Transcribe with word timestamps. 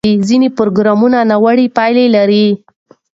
ځینې 0.27 0.47
پروګرامونه 0.57 1.17
ناوړه 1.29 1.65
پایلې 1.77 2.05
لري. 2.15 2.47